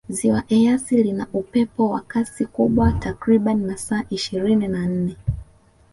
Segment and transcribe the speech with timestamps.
[0.15, 5.15] ziwa eyasi lina upepo wa Kasi kubwa takribani masaa ishirini na nne